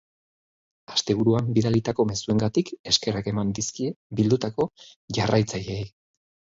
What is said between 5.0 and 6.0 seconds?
jarraitzaileei.